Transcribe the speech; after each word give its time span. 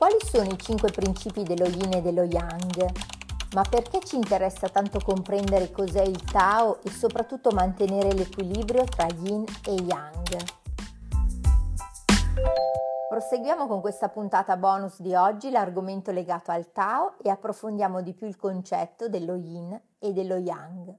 Quali 0.00 0.16
sono 0.24 0.48
i 0.48 0.56
cinque 0.58 0.90
principi 0.90 1.42
dello 1.42 1.66
yin 1.66 1.96
e 1.96 2.00
dello 2.00 2.22
yang? 2.22 2.90
Ma 3.52 3.62
perché 3.68 4.00
ci 4.00 4.16
interessa 4.16 4.70
tanto 4.70 4.98
comprendere 4.98 5.70
cos'è 5.70 6.00
il 6.00 6.24
Tao 6.24 6.80
e 6.82 6.88
soprattutto 6.88 7.50
mantenere 7.50 8.14
l'equilibrio 8.14 8.84
tra 8.84 9.06
yin 9.18 9.44
e 9.66 9.74
yang? 9.74 10.36
Proseguiamo 13.10 13.66
con 13.66 13.82
questa 13.82 14.08
puntata 14.08 14.56
bonus 14.56 15.02
di 15.02 15.14
oggi 15.14 15.50
l'argomento 15.50 16.12
legato 16.12 16.50
al 16.50 16.72
Tao 16.72 17.16
e 17.22 17.28
approfondiamo 17.28 18.00
di 18.00 18.14
più 18.14 18.26
il 18.26 18.38
concetto 18.38 19.06
dello 19.10 19.34
yin 19.34 19.78
e 19.98 20.12
dello 20.14 20.38
yang. 20.38 20.96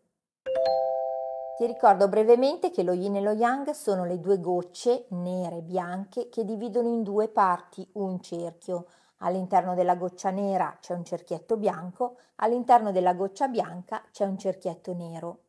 Ti 1.62 1.68
ricordo 1.68 2.07
brevemente 2.07 2.71
che 2.71 2.82
lo 2.82 2.91
yin 2.91 3.18
e 3.18 3.21
lo 3.21 3.34
yang 3.34 3.70
sono 3.70 4.04
le 4.04 4.20
due 4.20 4.39
gocce 4.39 5.05
nere 5.10 5.57
e 5.57 5.61
bianche 5.61 6.28
che 6.28 6.43
dividono 6.43 6.88
in 6.88 7.04
due 7.04 7.28
parti 7.28 7.88
un 7.97 8.19
cerchio. 8.19 8.88
All'interno 9.18 9.75
della 9.75 9.93
goccia 9.93 10.32
nera 10.32 10.75
c'è 10.82 10.96
un 10.96 11.05
cerchietto 11.05 11.57
bianco, 11.57 12.18
all'interno 12.38 12.92
della 12.92 13.14
goccia 13.14 13.47
bianca 13.47 14.02
c'è 14.11 14.25
un 14.25 14.39
cerchietto 14.39 14.96
nero. 14.96 15.42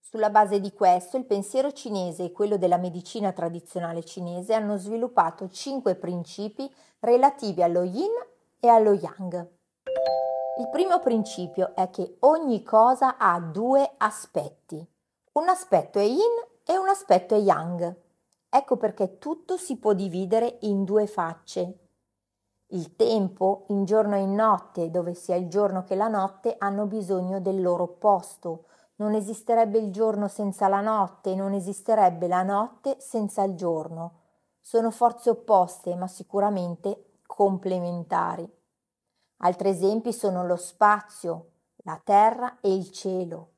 Sulla 0.00 0.30
base 0.30 0.58
di 0.58 0.72
questo 0.72 1.16
il 1.16 1.26
pensiero 1.26 1.70
cinese 1.70 2.24
e 2.24 2.32
quello 2.32 2.56
della 2.56 2.76
medicina 2.76 3.30
tradizionale 3.30 4.02
cinese 4.02 4.54
hanno 4.54 4.76
sviluppato 4.78 5.48
cinque 5.48 5.94
principi 5.94 6.68
relativi 6.98 7.62
allo 7.62 7.84
yin 7.84 8.10
e 8.58 8.66
allo 8.66 8.94
yang. 8.94 9.34
Il 10.58 10.68
primo 10.72 10.98
principio 10.98 11.72
è 11.76 11.88
che 11.90 12.16
ogni 12.22 12.64
cosa 12.64 13.16
ha 13.16 13.38
due 13.38 13.88
aspetti. 13.98 14.84
Un 15.34 15.48
aspetto 15.48 15.98
è 15.98 16.02
yin 16.02 16.44
e 16.62 16.76
un 16.76 16.88
aspetto 16.88 17.34
è 17.34 17.38
yang. 17.38 17.96
Ecco 18.50 18.76
perché 18.76 19.16
tutto 19.16 19.56
si 19.56 19.78
può 19.78 19.94
dividere 19.94 20.58
in 20.60 20.84
due 20.84 21.06
facce. 21.06 21.78
Il 22.66 22.96
tempo, 22.96 23.64
in 23.68 23.86
giorno 23.86 24.14
e 24.14 24.20
in 24.20 24.34
notte, 24.34 24.90
dove 24.90 25.14
sia 25.14 25.36
il 25.36 25.48
giorno 25.48 25.84
che 25.84 25.94
la 25.94 26.08
notte, 26.08 26.56
hanno 26.58 26.84
bisogno 26.84 27.40
del 27.40 27.62
loro 27.62 27.84
opposto. 27.84 28.66
Non 28.96 29.14
esisterebbe 29.14 29.78
il 29.78 29.90
giorno 29.90 30.28
senza 30.28 30.68
la 30.68 30.82
notte, 30.82 31.34
non 31.34 31.54
esisterebbe 31.54 32.28
la 32.28 32.42
notte 32.42 32.96
senza 33.00 33.42
il 33.42 33.54
giorno. 33.54 34.20
Sono 34.60 34.90
forze 34.90 35.30
opposte, 35.30 35.94
ma 35.94 36.08
sicuramente 36.08 37.20
complementari. 37.24 38.46
Altri 39.38 39.70
esempi 39.70 40.12
sono 40.12 40.44
lo 40.44 40.56
spazio, 40.56 41.52
la 41.84 41.98
terra 42.04 42.58
e 42.60 42.74
il 42.74 42.90
cielo. 42.90 43.51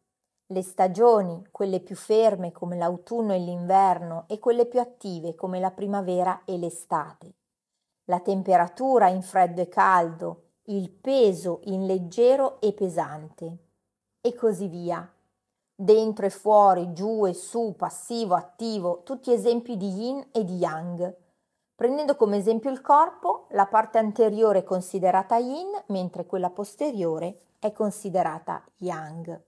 Le 0.47 0.63
stagioni, 0.63 1.47
quelle 1.51 1.81
più 1.81 1.97
ferme 1.97 2.53
come 2.53 2.77
l'autunno 2.77 3.33
e 3.33 3.39
l'inverno 3.39 4.25
e 4.29 4.39
quelle 4.39 4.67
più 4.67 4.79
attive 4.79 5.35
come 5.35 5.59
la 5.59 5.71
primavera 5.71 6.43
e 6.45 6.59
l'estate. 6.59 7.35
La 8.05 8.21
temperatura 8.21 9.09
in 9.09 9.23
freddo 9.23 9.63
e 9.63 9.69
caldo, 9.71 10.43
il 10.65 10.91
peso 10.91 11.61
in 11.65 11.87
leggero 11.87 12.61
e 12.61 12.75
pesante. 12.75 13.59
E 14.21 14.35
così 14.35 14.69
via. 14.69 15.11
Dentro 15.75 16.27
e 16.27 16.31
fuori, 16.31 16.93
giù 16.93 17.27
e 17.27 17.33
su, 17.33 17.75
passivo, 17.77 18.35
attivo, 18.35 19.03
tutti 19.03 19.33
esempi 19.33 19.79
di 19.79 19.89
yin 19.89 20.29
e 20.31 20.45
di 20.45 20.57
yang. 20.57 21.17
Prendendo 21.75 22.17
come 22.17 22.37
esempio 22.37 22.71
il 22.71 22.83
corpo, 22.83 23.47
la 23.51 23.67
parte 23.67 23.97
anteriore 23.97 24.59
è 24.59 24.65
considerata 24.65 25.39
yin, 25.39 25.85
mentre 25.87 26.27
quella 26.27 26.51
posteriore 26.51 27.55
è 27.59 27.73
considerata 27.73 28.63
yang. 28.77 29.43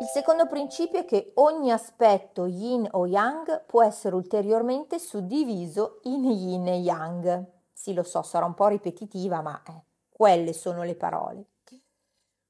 Il 0.00 0.06
secondo 0.08 0.46
principio 0.46 0.98
è 0.98 1.04
che 1.04 1.32
ogni 1.34 1.70
aspetto 1.70 2.46
yin 2.46 2.86
o 2.90 3.06
yang 3.06 3.64
può 3.64 3.82
essere 3.84 4.16
ulteriormente 4.16 4.98
suddiviso 4.98 6.00
in 6.02 6.24
yin 6.24 6.66
e 6.66 6.78
yang. 6.78 7.46
Sì, 7.72 7.94
lo 7.94 8.02
so, 8.02 8.22
sarà 8.22 8.44
un 8.44 8.54
po' 8.54 8.66
ripetitiva, 8.66 9.40
ma 9.40 9.62
eh, 9.66 9.82
quelle 10.10 10.52
sono 10.52 10.82
le 10.82 10.96
parole. 10.96 11.46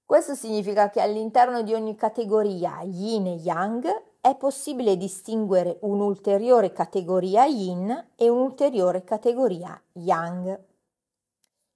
Questo 0.06 0.34
significa 0.34 0.90
che 0.90 1.00
all'interno 1.00 1.62
di 1.62 1.74
ogni 1.74 1.96
categoria 1.96 2.80
yin 2.82 3.26
e 3.26 3.34
yang 3.34 3.86
è 4.20 4.36
possibile 4.36 4.96
distinguere 4.96 5.78
un'ulteriore 5.80 6.72
categoria 6.72 7.44
yin 7.44 8.08
e 8.14 8.28
un'ulteriore 8.28 9.04
categoria 9.04 9.78
yang. 9.92 10.62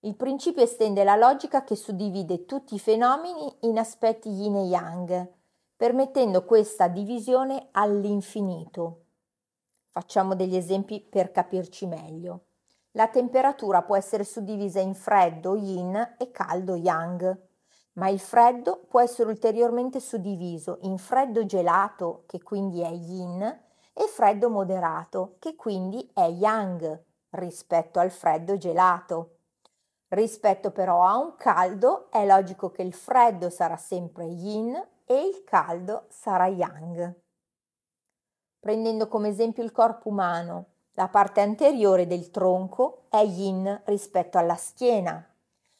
Il 0.00 0.14
principio 0.14 0.62
estende 0.62 1.04
la 1.04 1.16
logica 1.16 1.64
che 1.64 1.74
suddivide 1.74 2.44
tutti 2.44 2.74
i 2.74 2.78
fenomeni 2.78 3.54
in 3.60 3.78
aspetti 3.78 4.28
yin 4.28 4.56
e 4.56 4.64
yang, 4.64 5.36
permettendo 5.78 6.44
questa 6.44 6.88
divisione 6.88 7.68
all'infinito. 7.70 9.04
Facciamo 9.92 10.34
degli 10.34 10.56
esempi 10.56 11.00
per 11.00 11.30
capirci 11.30 11.86
meglio. 11.86 12.46
La 12.92 13.06
temperatura 13.06 13.82
può 13.82 13.94
essere 13.94 14.24
suddivisa 14.24 14.80
in 14.80 14.96
freddo 14.96 15.54
yin 15.54 16.16
e 16.18 16.32
caldo 16.32 16.74
yang, 16.74 17.40
ma 17.92 18.08
il 18.08 18.18
freddo 18.18 18.86
può 18.88 19.00
essere 19.00 19.28
ulteriormente 19.28 20.00
suddiviso 20.00 20.78
in 20.80 20.98
freddo 20.98 21.46
gelato, 21.46 22.24
che 22.26 22.42
quindi 22.42 22.80
è 22.80 22.90
yin, 22.90 23.40
e 23.40 24.06
freddo 24.08 24.50
moderato, 24.50 25.36
che 25.38 25.54
quindi 25.54 26.10
è 26.12 26.26
yang, 26.26 27.04
rispetto 27.30 28.00
al 28.00 28.10
freddo 28.10 28.56
gelato. 28.56 29.36
Rispetto 30.08 30.72
però 30.72 31.06
a 31.06 31.16
un 31.18 31.36
caldo 31.36 32.10
è 32.10 32.26
logico 32.26 32.72
che 32.72 32.82
il 32.82 32.94
freddo 32.94 33.48
sarà 33.48 33.76
sempre 33.76 34.24
yin 34.24 34.96
e 35.10 35.26
il 35.26 35.42
caldo 35.42 36.04
sarà 36.10 36.48
yang. 36.48 37.14
Prendendo 38.60 39.08
come 39.08 39.28
esempio 39.28 39.62
il 39.62 39.72
corpo 39.72 40.10
umano, 40.10 40.66
la 40.92 41.08
parte 41.08 41.40
anteriore 41.40 42.06
del 42.06 42.30
tronco 42.30 43.06
è 43.08 43.22
yin 43.22 43.82
rispetto 43.86 44.36
alla 44.36 44.56
schiena, 44.56 45.26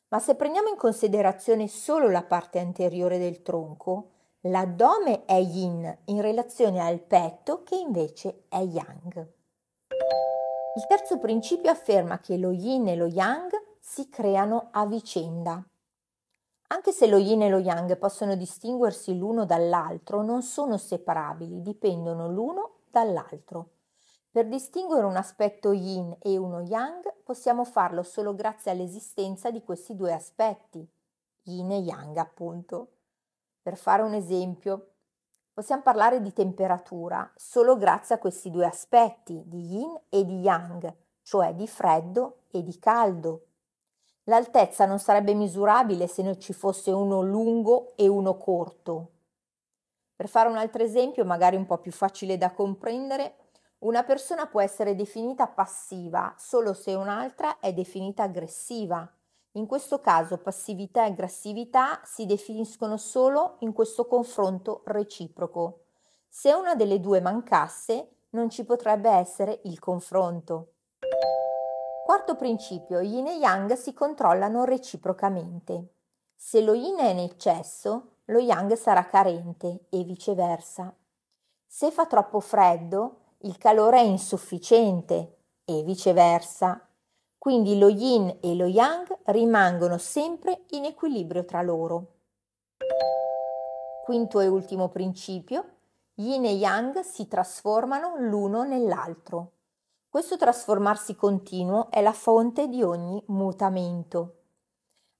ma 0.08 0.18
se 0.18 0.34
prendiamo 0.34 0.68
in 0.68 0.76
considerazione 0.76 1.68
solo 1.68 2.08
la 2.08 2.22
parte 2.22 2.58
anteriore 2.58 3.18
del 3.18 3.42
tronco, 3.42 4.12
l'addome 4.42 5.26
è 5.26 5.34
yin 5.34 5.98
in 6.06 6.22
relazione 6.22 6.80
al 6.80 7.00
petto 7.00 7.62
che 7.64 7.76
invece 7.76 8.44
è 8.48 8.60
yang. 8.60 9.14
Il 10.76 10.86
terzo 10.88 11.18
principio 11.18 11.70
afferma 11.70 12.20
che 12.20 12.38
lo 12.38 12.50
yin 12.50 12.88
e 12.88 12.96
lo 12.96 13.06
yang 13.06 13.50
si 13.78 14.08
creano 14.08 14.68
a 14.70 14.86
vicenda. 14.86 15.62
Anche 16.70 16.92
se 16.92 17.06
lo 17.06 17.16
yin 17.16 17.40
e 17.42 17.48
lo 17.48 17.58
yang 17.58 17.96
possono 17.96 18.36
distinguersi 18.36 19.16
l'uno 19.16 19.46
dall'altro, 19.46 20.22
non 20.22 20.42
sono 20.42 20.76
separabili, 20.76 21.62
dipendono 21.62 22.28
l'uno 22.28 22.80
dall'altro. 22.90 23.70
Per 24.30 24.46
distinguere 24.46 25.06
un 25.06 25.16
aspetto 25.16 25.72
yin 25.72 26.14
e 26.20 26.36
uno 26.36 26.60
yang 26.60 27.10
possiamo 27.24 27.64
farlo 27.64 28.02
solo 28.02 28.34
grazie 28.34 28.70
all'esistenza 28.70 29.50
di 29.50 29.62
questi 29.62 29.96
due 29.96 30.12
aspetti, 30.12 30.86
yin 31.44 31.70
e 31.70 31.78
yang 31.78 32.14
appunto. 32.18 32.88
Per 33.62 33.76
fare 33.78 34.02
un 34.02 34.12
esempio, 34.12 34.90
possiamo 35.54 35.80
parlare 35.80 36.20
di 36.20 36.34
temperatura 36.34 37.32
solo 37.34 37.78
grazie 37.78 38.16
a 38.16 38.18
questi 38.18 38.50
due 38.50 38.66
aspetti, 38.66 39.42
di 39.46 39.74
yin 39.74 39.98
e 40.10 40.24
di 40.26 40.40
yang, 40.40 40.94
cioè 41.22 41.54
di 41.54 41.66
freddo 41.66 42.40
e 42.50 42.62
di 42.62 42.78
caldo. 42.78 43.47
L'altezza 44.28 44.84
non 44.84 44.98
sarebbe 44.98 45.32
misurabile 45.32 46.06
se 46.06 46.22
non 46.22 46.38
ci 46.38 46.52
fosse 46.52 46.90
uno 46.90 47.22
lungo 47.22 47.96
e 47.96 48.08
uno 48.08 48.36
corto. 48.36 49.12
Per 50.14 50.28
fare 50.28 50.50
un 50.50 50.56
altro 50.56 50.82
esempio, 50.82 51.24
magari 51.24 51.56
un 51.56 51.64
po' 51.64 51.78
più 51.78 51.92
facile 51.92 52.36
da 52.36 52.52
comprendere, 52.52 53.36
una 53.78 54.02
persona 54.02 54.46
può 54.46 54.60
essere 54.60 54.94
definita 54.94 55.46
passiva 55.46 56.34
solo 56.36 56.74
se 56.74 56.94
un'altra 56.94 57.58
è 57.58 57.72
definita 57.72 58.24
aggressiva. 58.24 59.10
In 59.52 59.66
questo 59.66 60.00
caso 60.00 60.36
passività 60.36 61.04
e 61.04 61.08
aggressività 61.08 62.00
si 62.04 62.26
definiscono 62.26 62.98
solo 62.98 63.56
in 63.60 63.72
questo 63.72 64.06
confronto 64.06 64.82
reciproco. 64.84 65.84
Se 66.28 66.52
una 66.52 66.74
delle 66.74 67.00
due 67.00 67.20
mancasse, 67.20 68.08
non 68.30 68.50
ci 68.50 68.64
potrebbe 68.64 69.08
essere 69.08 69.60
il 69.64 69.78
confronto. 69.78 70.72
Quarto 72.08 72.36
principio, 72.36 73.00
yin 73.00 73.26
e 73.26 73.34
yang 73.34 73.70
si 73.74 73.92
controllano 73.92 74.64
reciprocamente. 74.64 75.88
Se 76.34 76.62
lo 76.62 76.72
yin 76.72 76.96
è 76.96 77.10
in 77.10 77.18
eccesso, 77.18 78.12
lo 78.24 78.38
yang 78.38 78.72
sarà 78.76 79.04
carente 79.04 79.84
e 79.90 80.04
viceversa. 80.04 80.96
Se 81.66 81.90
fa 81.90 82.06
troppo 82.06 82.40
freddo, 82.40 83.34
il 83.40 83.58
calore 83.58 83.98
è 83.98 84.04
insufficiente 84.04 85.36
e 85.66 85.82
viceversa. 85.82 86.88
Quindi 87.36 87.78
lo 87.78 87.90
yin 87.90 88.38
e 88.40 88.54
lo 88.54 88.64
yang 88.64 89.06
rimangono 89.24 89.98
sempre 89.98 90.64
in 90.70 90.86
equilibrio 90.86 91.44
tra 91.44 91.60
loro. 91.60 92.14
Quinto 94.02 94.40
e 94.40 94.46
ultimo 94.46 94.88
principio, 94.88 95.72
yin 96.14 96.46
e 96.46 96.52
yang 96.52 97.00
si 97.00 97.28
trasformano 97.28 98.14
l'uno 98.16 98.62
nell'altro. 98.62 99.56
Questo 100.18 100.36
trasformarsi 100.36 101.14
continuo 101.14 101.92
è 101.92 102.02
la 102.02 102.12
fonte 102.12 102.66
di 102.66 102.82
ogni 102.82 103.22
mutamento. 103.26 104.38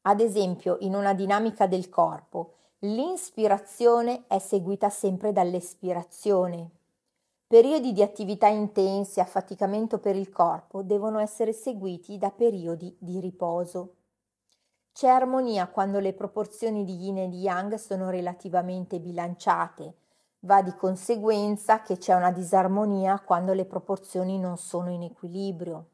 Ad 0.02 0.18
esempio, 0.18 0.76
in 0.80 0.96
una 0.96 1.14
dinamica 1.14 1.68
del 1.68 1.88
corpo, 1.88 2.54
l'inspirazione 2.80 4.24
è 4.26 4.40
seguita 4.40 4.88
sempre 4.90 5.30
dall'espirazione. 5.30 6.70
Periodi 7.46 7.92
di 7.92 8.02
attività 8.02 8.48
intense 8.48 9.20
e 9.20 9.22
affaticamento 9.22 10.00
per 10.00 10.16
il 10.16 10.30
corpo 10.30 10.82
devono 10.82 11.20
essere 11.20 11.52
seguiti 11.52 12.18
da 12.18 12.32
periodi 12.32 12.92
di 12.98 13.20
riposo. 13.20 13.94
C'è 14.92 15.06
armonia 15.06 15.68
quando 15.68 16.00
le 16.00 16.12
proporzioni 16.12 16.82
di 16.82 17.04
yin 17.04 17.18
e 17.18 17.28
di 17.28 17.42
yang 17.42 17.76
sono 17.76 18.10
relativamente 18.10 18.98
bilanciate. 18.98 19.94
Va 20.40 20.62
di 20.62 20.74
conseguenza 20.74 21.82
che 21.82 21.98
c'è 21.98 22.14
una 22.14 22.30
disarmonia 22.30 23.20
quando 23.20 23.52
le 23.52 23.64
proporzioni 23.64 24.38
non 24.38 24.56
sono 24.56 24.90
in 24.90 25.02
equilibrio. 25.02 25.88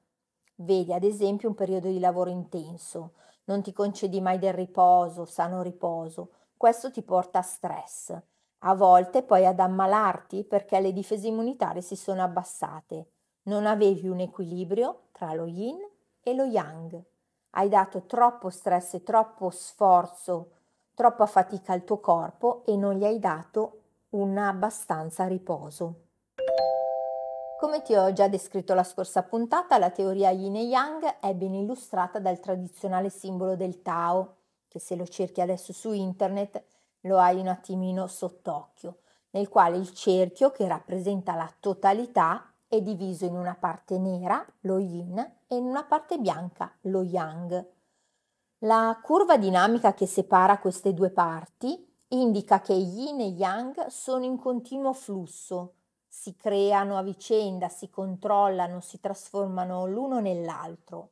Vedi 0.57 0.93
ad 0.93 1.05
esempio 1.05 1.49
un 1.49 1.55
periodo 1.55 1.89
di 1.89 1.99
lavoro 1.99 2.31
intenso, 2.31 3.15
non 3.45 3.63
ti 3.63 3.73
concedi 3.73 4.21
mai 4.21 4.39
del 4.39 4.53
riposo, 4.53 5.25
sano 5.25 5.63
riposo, 5.63 6.31
questo 6.57 6.91
ti 6.91 7.03
porta 7.03 7.41
a 7.41 7.43
stress 7.43 8.23
a 8.67 8.75
volte 8.75 9.23
poi 9.23 9.45
ad 9.45 9.61
ammalarti 9.61 10.45
perché 10.45 10.81
le 10.81 10.93
difese 10.93 11.27
immunitarie 11.27 11.83
si 11.83 11.97
sono 11.97 12.23
abbassate. 12.23 13.09
Non 13.45 13.67
avevi 13.67 14.09
un 14.09 14.21
equilibrio 14.21 15.09
tra 15.13 15.35
lo 15.35 15.45
yin 15.45 15.79
e 16.23 16.35
lo 16.35 16.45
yang. 16.45 17.03
Hai 17.51 17.69
dato 17.69 18.05
troppo 18.07 18.49
stress 18.49 18.95
e 18.95 19.03
troppo 19.03 19.51
sforzo, 19.51 20.51
troppa 20.95 21.27
fatica 21.27 21.75
al 21.75 21.85
tuo 21.85 22.01
corpo 22.01 22.65
e 22.65 22.77
non 22.77 22.95
gli 22.95 23.05
hai 23.05 23.19
dato 23.19 23.81
un 24.15 24.39
abbastanza 24.39 25.27
riposo. 25.27 26.03
Come 27.59 27.83
ti 27.83 27.95
ho 27.95 28.13
già 28.13 28.29
descritto 28.29 28.75
la 28.75 28.85
scorsa 28.85 29.23
puntata, 29.23 29.79
la 29.79 29.91
teoria 29.91 30.31
yin 30.31 30.55
e 30.57 30.63
yang 30.63 31.19
è 31.19 31.35
ben 31.35 31.55
illustrata 31.55 32.21
dal 32.21 32.39
tradizionale 32.39 33.11
simbolo 33.11 33.57
del 33.57 33.83
Tao, 33.83 34.37
che 34.69 34.79
se 34.79 34.95
lo 34.95 35.07
cerchi 35.07 35.41
adesso 35.41 35.73
su 35.73 35.93
internet 35.93 36.63
lo 37.01 37.19
hai 37.19 37.41
un 37.41 37.49
attimino 37.49 38.07
sott'occhio, 38.07 38.99
nel 39.31 39.49
quale 39.49 39.79
il 39.79 39.93
cerchio 39.93 40.51
che 40.53 40.69
rappresenta 40.69 41.35
la 41.35 41.53
totalità 41.59 42.53
è 42.69 42.81
diviso 42.81 43.25
in 43.25 43.35
una 43.35 43.57
parte 43.59 43.99
nera, 43.99 44.45
lo 44.61 44.79
yin, 44.79 45.19
e 45.19 45.57
in 45.57 45.65
una 45.65 45.85
parte 45.85 46.19
bianca, 46.19 46.73
lo 46.83 47.03
yang. 47.03 47.67
La 48.59 48.99
curva 49.03 49.37
dinamica 49.37 49.93
che 49.93 50.07
separa 50.07 50.59
queste 50.59 50.95
due 50.95 51.11
parti 51.11 51.94
indica 52.21 52.61
che 52.61 52.73
yin 52.73 53.21
e 53.21 53.27
yang 53.27 53.87
sono 53.87 54.25
in 54.25 54.39
continuo 54.39 54.93
flusso, 54.93 55.75
si 56.07 56.37
creano 56.37 56.97
a 56.97 57.03
vicenda, 57.03 57.69
si 57.69 57.91
controllano, 57.91 58.81
si 58.81 59.01
trasformano 59.01 59.87
l'uno 59.87 60.21
nell'altro. 60.21 61.11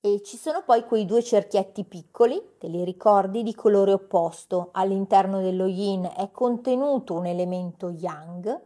E 0.00 0.22
ci 0.22 0.36
sono 0.36 0.62
poi 0.64 0.84
quei 0.84 1.04
due 1.04 1.22
cerchietti 1.22 1.84
piccoli, 1.84 2.56
te 2.58 2.68
li 2.68 2.84
ricordi, 2.84 3.42
di 3.42 3.54
colore 3.54 3.92
opposto. 3.92 4.70
All'interno 4.72 5.40
dello 5.40 5.66
yin 5.66 6.10
è 6.16 6.30
contenuto 6.30 7.14
un 7.14 7.26
elemento 7.26 7.90
yang 7.90 8.60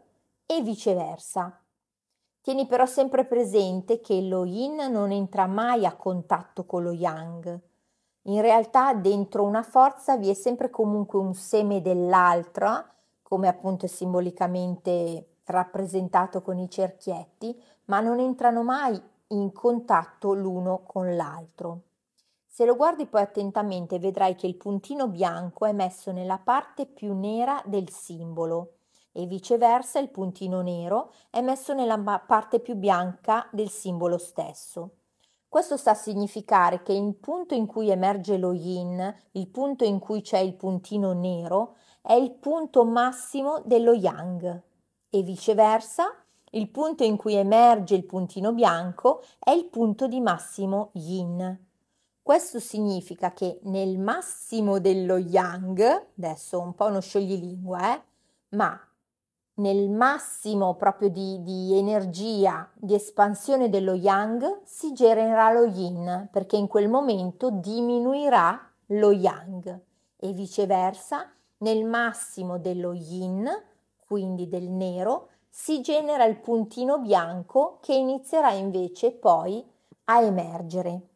e 0.46 0.62
viceversa. 0.62 1.60
Tieni 2.40 2.66
però 2.66 2.86
sempre 2.86 3.24
presente 3.24 4.00
che 4.00 4.20
lo 4.20 4.44
yin 4.44 4.76
non 4.90 5.10
entra 5.10 5.46
mai 5.46 5.84
a 5.84 5.96
contatto 5.96 6.64
con 6.64 6.82
lo 6.82 6.92
yang. 6.92 7.60
In 8.26 8.40
realtà 8.40 8.94
dentro 8.94 9.42
una 9.42 9.62
forza 9.62 10.16
vi 10.16 10.30
è 10.30 10.34
sempre 10.34 10.70
comunque 10.70 11.18
un 11.18 11.34
seme 11.34 11.82
dell'altra, 11.82 12.90
come 13.22 13.48
appunto 13.48 13.86
simbolicamente 13.86 15.40
rappresentato 15.44 16.40
con 16.40 16.58
i 16.58 16.70
cerchietti, 16.70 17.60
ma 17.86 18.00
non 18.00 18.20
entrano 18.20 18.62
mai 18.62 18.98
in 19.28 19.52
contatto 19.52 20.32
l'uno 20.32 20.84
con 20.86 21.14
l'altro. 21.14 21.80
Se 22.46 22.64
lo 22.64 22.76
guardi 22.76 23.04
poi 23.04 23.20
attentamente 23.20 23.98
vedrai 23.98 24.36
che 24.36 24.46
il 24.46 24.54
puntino 24.54 25.08
bianco 25.08 25.66
è 25.66 25.72
messo 25.72 26.10
nella 26.10 26.38
parte 26.38 26.86
più 26.86 27.12
nera 27.12 27.60
del 27.66 27.90
simbolo 27.90 28.76
e 29.12 29.26
viceversa 29.26 29.98
il 29.98 30.08
puntino 30.08 30.62
nero 30.62 31.12
è 31.28 31.42
messo 31.42 31.74
nella 31.74 31.98
parte 32.26 32.60
più 32.60 32.74
bianca 32.74 33.46
del 33.50 33.68
simbolo 33.68 34.16
stesso. 34.16 34.90
Questo 35.54 35.76
sta 35.76 35.92
a 35.92 35.94
significare 35.94 36.82
che 36.82 36.92
il 36.92 37.14
punto 37.14 37.54
in 37.54 37.66
cui 37.66 37.88
emerge 37.88 38.38
lo 38.38 38.52
yin, 38.52 39.14
il 39.34 39.46
punto 39.46 39.84
in 39.84 40.00
cui 40.00 40.20
c'è 40.20 40.38
il 40.38 40.54
puntino 40.54 41.12
nero, 41.12 41.76
è 42.02 42.14
il 42.14 42.32
punto 42.32 42.84
massimo 42.84 43.62
dello 43.64 43.92
yang 43.92 44.62
e 45.08 45.22
viceversa 45.22 46.12
il 46.50 46.68
punto 46.70 47.04
in 47.04 47.16
cui 47.16 47.34
emerge 47.34 47.94
il 47.94 48.02
puntino 48.04 48.52
bianco 48.52 49.22
è 49.38 49.50
il 49.50 49.66
punto 49.66 50.08
di 50.08 50.20
massimo 50.20 50.90
yin. 50.94 51.56
Questo 52.20 52.58
significa 52.58 53.32
che 53.32 53.60
nel 53.62 53.96
massimo 53.96 54.80
dello 54.80 55.18
yang, 55.18 56.08
adesso 56.18 56.60
un 56.60 56.74
po' 56.74 56.86
uno 56.86 56.98
scioglilingua, 56.98 57.94
eh, 57.94 58.02
ma 58.56 58.76
nel 59.56 59.88
massimo 59.88 60.74
proprio 60.74 61.08
di, 61.10 61.40
di, 61.42 61.76
energia, 61.78 62.68
di 62.74 62.94
espansione 62.94 63.68
dello 63.68 63.94
yang, 63.94 64.62
si 64.64 64.92
genererà 64.92 65.52
lo 65.52 65.64
yin, 65.64 66.28
perché 66.32 66.56
in 66.56 66.66
quel 66.66 66.88
momento 66.88 67.50
diminuirà 67.50 68.58
lo 68.86 69.12
yang 69.12 69.80
e 70.16 70.32
viceversa, 70.32 71.30
nel 71.58 71.84
massimo 71.84 72.58
dello 72.58 72.92
yin, 72.92 73.48
quindi 74.06 74.48
del 74.48 74.70
nero, 74.70 75.28
si 75.48 75.80
genera 75.80 76.24
il 76.24 76.40
puntino 76.40 76.98
bianco 76.98 77.78
che 77.80 77.94
inizierà 77.94 78.50
invece 78.50 79.12
poi 79.12 79.64
a 80.04 80.20
emergere. 80.20 81.13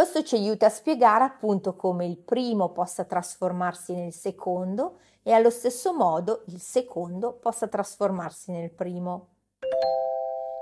Questo 0.00 0.22
ci 0.22 0.36
aiuta 0.36 0.64
a 0.64 0.70
spiegare 0.70 1.24
appunto 1.24 1.76
come 1.76 2.06
il 2.06 2.16
primo 2.16 2.70
possa 2.70 3.04
trasformarsi 3.04 3.92
nel 3.92 4.14
secondo 4.14 5.00
e 5.22 5.30
allo 5.30 5.50
stesso 5.50 5.92
modo 5.92 6.44
il 6.46 6.58
secondo 6.58 7.34
possa 7.34 7.68
trasformarsi 7.68 8.50
nel 8.50 8.70
primo. 8.70 9.26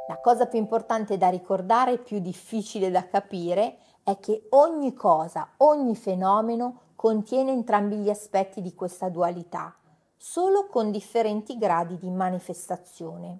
La 0.08 0.18
cosa 0.20 0.46
più 0.46 0.58
importante 0.58 1.16
da 1.16 1.28
ricordare 1.28 1.92
e 1.92 1.98
più 1.98 2.18
difficile 2.18 2.90
da 2.90 3.06
capire 3.06 3.78
è 4.02 4.18
che 4.18 4.48
ogni 4.50 4.92
cosa, 4.92 5.50
ogni 5.58 5.94
fenomeno 5.94 6.80
contiene 6.96 7.52
entrambi 7.52 7.94
gli 7.94 8.10
aspetti 8.10 8.60
di 8.60 8.74
questa 8.74 9.08
dualità 9.08 9.72
solo 10.16 10.66
con 10.66 10.90
differenti 10.90 11.56
gradi 11.56 11.96
di 11.96 12.10
manifestazione. 12.10 13.38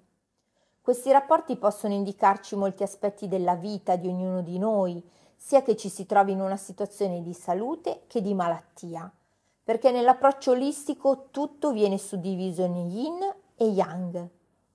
Questi 0.81 1.11
rapporti 1.11 1.57
possono 1.57 1.93
indicarci 1.93 2.55
molti 2.55 2.83
aspetti 2.83 3.27
della 3.27 3.55
vita 3.55 3.97
di 3.97 4.07
ognuno 4.07 4.41
di 4.41 4.57
noi, 4.57 5.03
sia 5.41 5.61
che 5.61 5.77
ci 5.77 5.87
si 5.87 6.05
trovi 6.05 6.33
in 6.33 6.41
una 6.41 6.57
situazione 6.57 7.21
di 7.21 7.33
salute 7.33 8.01
che 8.07 8.21
di 8.21 8.33
malattia, 8.33 9.09
perché 9.63 9.89
nell'approccio 9.89 10.51
olistico 10.51 11.27
tutto 11.31 11.71
viene 11.71 11.97
suddiviso 11.97 12.63
in 12.63 12.75
yin 12.75 13.19
e 13.55 13.65
yang, 13.65 14.27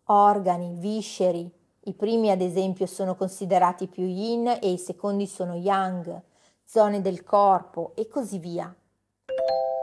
organi, 0.04 0.74
visceri. 0.78 1.52
I 1.86 1.92
primi 1.92 2.30
ad 2.30 2.40
esempio 2.40 2.86
sono 2.86 3.14
considerati 3.14 3.88
più 3.88 4.06
yin 4.06 4.48
e 4.48 4.70
i 4.70 4.78
secondi 4.78 5.26
sono 5.26 5.54
yang, 5.54 6.22
zone 6.64 7.02
del 7.02 7.24
corpo 7.24 7.92
e 7.94 8.08
così 8.08 8.38
via. 8.38 8.74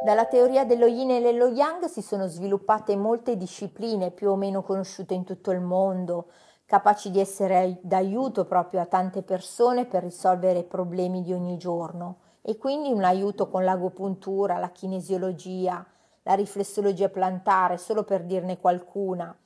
Dalla 0.04 0.26
teoria 0.26 0.66
dello 0.66 0.88
yin 0.88 1.12
e 1.12 1.22
dello 1.22 1.46
yang 1.46 1.86
si 1.86 2.02
sono 2.02 2.26
sviluppate 2.26 2.96
molte 2.96 3.38
discipline 3.38 4.10
più 4.10 4.32
o 4.32 4.36
meno 4.36 4.64
conosciute 4.64 5.14
in 5.14 5.26
tutto 5.26 5.52
il 5.52 5.62
mondo, 5.62 6.26
capaci 6.72 7.12
di 7.12 7.20
essere 7.20 7.80
d'aiuto 7.82 8.46
proprio 8.46 8.80
a 8.80 8.86
tante 8.86 9.24
persone 9.24 9.84
per 9.84 10.04
risolvere 10.04 10.64
problemi 10.64 11.22
di 11.22 11.34
ogni 11.34 11.58
giorno 11.58 12.20
e 12.42 12.56
quindi 12.56 12.94
un 12.94 13.04
aiuto 13.04 13.50
con 13.50 13.66
l'agopuntura, 13.66 14.58
la 14.58 14.70
kinesiologia, 14.70 15.86
la 16.24 16.34
riflessologia 16.34 17.10
plantare, 17.10 17.76
solo 17.76 18.06
per 18.06 18.24
dirne 18.24 18.58
qualcuna, 18.58 19.38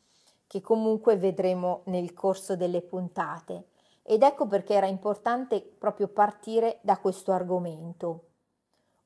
che 0.46 0.62
comunque 0.62 1.18
vedremo 1.18 1.82
nel 1.86 2.14
corso 2.14 2.56
delle 2.56 2.84
puntate. 2.84 3.70
Ed 4.04 4.22
ecco 4.22 4.46
perché 4.46 4.76
era 4.76 4.86
importante 4.86 5.62
proprio 5.62 6.08
partire 6.08 6.78
da 6.82 7.00
questo 7.00 7.32
argomento. 7.32 8.26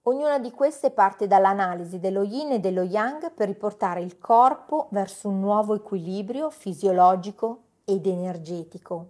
Ognuna 0.01 0.39
di 0.39 0.51
queste 0.51 0.91
parte 0.91 1.25
dall'analisi 1.25 1.99
dello 1.99 2.23
yin 2.23 2.51
e 2.51 2.59
dello 2.59 2.83
yang 2.83 3.31
per 3.31 3.47
riportare 3.47 4.01
il 4.01 4.19
corpo 4.19 4.89
verso 4.91 5.29
un 5.29 5.39
nuovo 5.39 5.73
equilibrio 5.73 6.49
fisiologico 6.49 7.67
ed 7.89 8.05
energetico. 8.05 9.09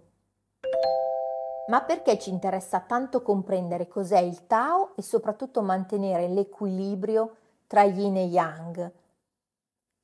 Ma 1.68 1.82
perché 1.82 2.18
ci 2.18 2.30
interessa 2.30 2.80
tanto 2.80 3.22
comprendere 3.22 3.86
cos'è 3.86 4.18
il 4.18 4.46
Tao 4.46 4.96
e 4.96 5.02
soprattutto 5.02 5.60
mantenere 5.60 6.28
l'equilibrio 6.28 7.36
tra 7.66 7.82
yin 7.82 8.16
e 8.16 8.24
yang? 8.24 8.92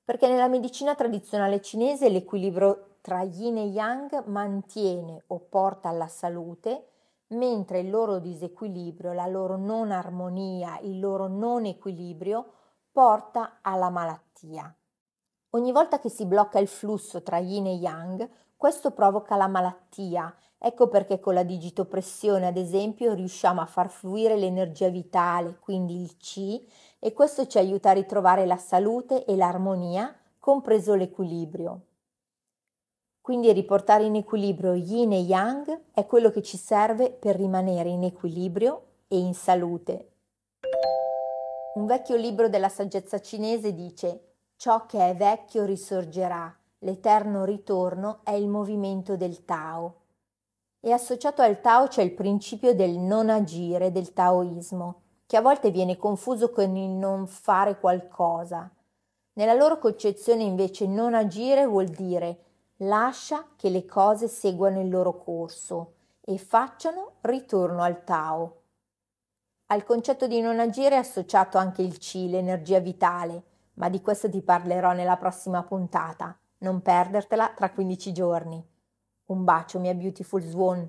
Perché 0.04 0.28
nella 0.28 0.46
medicina 0.46 0.94
tradizionale 0.94 1.60
cinese 1.62 2.10
l'equilibrio 2.10 2.98
tra 3.00 3.22
yin 3.22 3.56
e 3.56 3.64
yang 3.64 4.24
mantiene 4.26 5.24
o 5.28 5.38
porta 5.40 5.88
alla 5.88 6.06
salute 6.06 6.90
mentre 7.28 7.80
il 7.80 7.90
loro 7.90 8.18
disequilibrio, 8.18 9.12
la 9.12 9.26
loro 9.26 9.56
non 9.56 9.90
armonia, 9.90 10.78
il 10.82 11.00
loro 11.00 11.26
non 11.26 11.64
equilibrio 11.64 12.52
porta 12.92 13.58
alla 13.62 13.88
malattia. 13.88 14.72
Ogni 15.50 15.72
volta 15.72 15.98
che 15.98 16.10
si 16.10 16.26
blocca 16.26 16.58
il 16.58 16.68
flusso 16.68 17.22
tra 17.22 17.38
yin 17.38 17.66
e 17.66 17.72
yang, 17.72 18.28
questo 18.56 18.90
provoca 18.92 19.36
la 19.36 19.48
malattia. 19.48 20.34
Ecco 20.58 20.88
perché 20.88 21.20
con 21.20 21.34
la 21.34 21.42
digitopressione, 21.42 22.46
ad 22.46 22.56
esempio, 22.56 23.12
riusciamo 23.12 23.60
a 23.60 23.66
far 23.66 23.90
fluire 23.90 24.36
l'energia 24.36 24.88
vitale, 24.88 25.58
quindi 25.60 26.00
il 26.00 26.16
Qi, 26.16 26.66
e 26.98 27.12
questo 27.12 27.46
ci 27.46 27.58
aiuta 27.58 27.90
a 27.90 27.94
ritrovare 27.94 28.46
la 28.46 28.56
salute 28.56 29.24
e 29.24 29.36
l'armonia, 29.36 30.14
compreso 30.38 30.94
l'equilibrio. 30.94 31.80
Quindi 33.20 33.52
riportare 33.52 34.04
in 34.04 34.14
equilibrio 34.14 34.72
yin 34.72 35.12
e 35.12 35.18
yang 35.18 35.82
è 35.92 36.06
quello 36.06 36.30
che 36.30 36.42
ci 36.42 36.56
serve 36.56 37.10
per 37.10 37.36
rimanere 37.36 37.88
in 37.88 38.04
equilibrio 38.04 38.82
e 39.08 39.18
in 39.18 39.34
salute. 39.34 40.12
Un 41.74 41.86
vecchio 41.86 42.16
libro 42.16 42.48
della 42.48 42.68
saggezza 42.68 43.20
cinese 43.20 43.74
dice 43.74 44.36
Ciò 44.56 44.86
che 44.86 45.10
è 45.10 45.14
vecchio 45.14 45.64
risorgerà, 45.64 46.56
l'eterno 46.86 47.44
ritorno 47.44 48.20
è 48.22 48.30
il 48.30 48.46
movimento 48.46 49.16
del 49.16 49.44
Tao. 49.44 50.02
E 50.78 50.92
associato 50.92 51.42
al 51.42 51.60
Tao 51.60 51.88
c'è 51.88 52.00
il 52.00 52.12
principio 52.12 52.76
del 52.76 52.92
non 52.92 53.28
agire 53.28 53.90
del 53.90 54.12
Taoismo, 54.12 55.00
che 55.26 55.36
a 55.36 55.40
volte 55.40 55.72
viene 55.72 55.96
confuso 55.96 56.52
con 56.52 56.76
il 56.76 56.90
non 56.90 57.26
fare 57.26 57.80
qualcosa. 57.80 58.70
Nella 59.32 59.54
loro 59.54 59.78
concezione 59.78 60.44
invece 60.44 60.86
non 60.86 61.14
agire 61.14 61.66
vuol 61.66 61.88
dire 61.88 62.42
lascia 62.76 63.44
che 63.56 63.68
le 63.68 63.84
cose 63.84 64.28
seguano 64.28 64.80
il 64.80 64.88
loro 64.88 65.18
corso 65.18 65.94
e 66.20 66.38
facciano 66.38 67.14
ritorno 67.22 67.82
al 67.82 68.04
Tao. 68.04 68.60
Al 69.66 69.82
concetto 69.82 70.28
di 70.28 70.40
non 70.40 70.60
agire 70.60 70.94
è 70.94 70.98
associato 70.98 71.58
anche 71.58 71.82
il 71.82 71.98
Chi, 71.98 72.30
l'energia 72.30 72.78
vitale, 72.78 73.42
ma 73.74 73.88
di 73.88 74.00
questo 74.00 74.30
ti 74.30 74.40
parlerò 74.40 74.92
nella 74.92 75.16
prossima 75.16 75.64
puntata. 75.64 76.38
Non 76.58 76.80
perdertela 76.80 77.52
tra 77.54 77.70
15 77.70 78.12
giorni. 78.12 78.64
Un 79.26 79.44
bacio, 79.44 79.78
mia 79.78 79.94
beautiful 79.94 80.42
swan. 80.42 80.88